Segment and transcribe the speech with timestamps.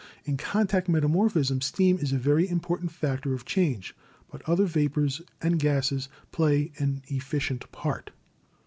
[0.25, 3.95] In contact metamorphism steam is a very im portant factor of change,
[4.31, 8.09] but other vapors and gases play an efficient part.